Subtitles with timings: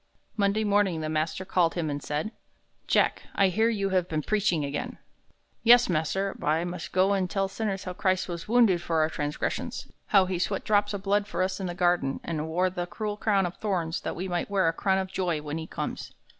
[0.35, 2.31] Monday morning the master called him and said,
[2.87, 4.97] "Jack, I hear you have been preaching again."
[5.61, 6.35] "Yes, mas'r.
[6.43, 10.39] I must go an' tell sinners how Christ was wounded for our transgressions, how he
[10.39, 13.57] sweat drops of blood for us in the garden, an' wore that cruel crown of
[13.57, 16.11] thorns that we might wear a crown of joy when he comes."